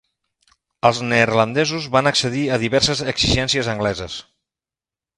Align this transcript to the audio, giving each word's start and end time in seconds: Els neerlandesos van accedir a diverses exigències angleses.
Els 0.89 1.01
neerlandesos 1.11 1.87
van 1.97 2.13
accedir 2.13 2.43
a 2.47 2.59
diverses 2.65 3.07
exigències 3.15 3.73
angleses. 3.79 4.21